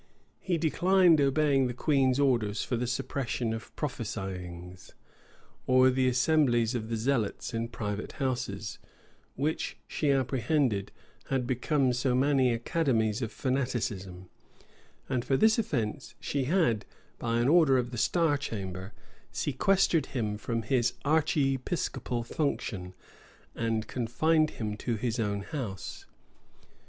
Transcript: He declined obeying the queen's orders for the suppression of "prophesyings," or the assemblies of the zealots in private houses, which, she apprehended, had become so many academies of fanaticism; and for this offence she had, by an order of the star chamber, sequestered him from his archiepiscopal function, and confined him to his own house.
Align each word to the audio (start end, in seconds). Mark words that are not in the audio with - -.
He 0.39 0.57
declined 0.57 1.21
obeying 1.21 1.67
the 1.67 1.75
queen's 1.75 2.19
orders 2.19 2.63
for 2.63 2.75
the 2.75 2.87
suppression 2.87 3.53
of 3.53 3.69
"prophesyings," 3.75 4.95
or 5.67 5.91
the 5.91 6.07
assemblies 6.07 6.73
of 6.73 6.89
the 6.89 6.95
zealots 6.95 7.53
in 7.53 7.67
private 7.67 8.13
houses, 8.13 8.79
which, 9.35 9.77
she 9.87 10.09
apprehended, 10.09 10.91
had 11.25 11.45
become 11.45 11.93
so 11.93 12.15
many 12.15 12.51
academies 12.51 13.21
of 13.21 13.31
fanaticism; 13.31 14.27
and 15.07 15.23
for 15.23 15.37
this 15.37 15.59
offence 15.59 16.15
she 16.19 16.45
had, 16.45 16.83
by 17.19 17.37
an 17.39 17.47
order 17.47 17.77
of 17.77 17.91
the 17.91 17.97
star 17.99 18.37
chamber, 18.39 18.93
sequestered 19.31 20.07
him 20.07 20.35
from 20.35 20.63
his 20.63 20.93
archiepiscopal 21.05 22.23
function, 22.23 22.95
and 23.53 23.85
confined 23.85 24.49
him 24.49 24.75
to 24.77 24.95
his 24.95 25.19
own 25.19 25.41
house. 25.41 26.07